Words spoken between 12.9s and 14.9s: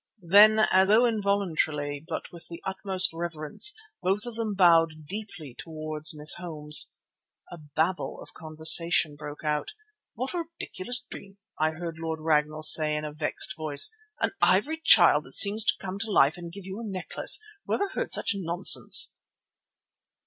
in a vexed voice. "An ivory